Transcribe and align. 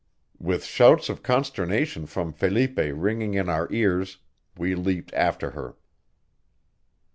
With 0.39 0.65
shouts 0.65 1.09
of 1.09 1.21
consternation 1.21 2.07
from 2.07 2.33
Felipe 2.33 2.79
ringing 2.79 3.35
in 3.35 3.49
our 3.49 3.71
ears, 3.71 4.17
we 4.57 4.73
leaped 4.73 5.13
after 5.13 5.51
her. 5.51 5.77